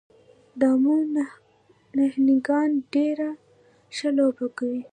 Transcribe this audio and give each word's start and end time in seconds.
د 0.59 0.61
امو 0.73 0.95
نهنګان 1.97 2.69
ډېره 2.93 3.29
ښه 3.95 4.09
لوبه 4.17 4.47
کوي. 4.57 4.81